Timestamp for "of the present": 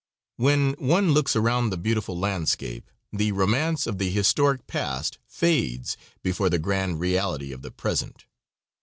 7.51-8.25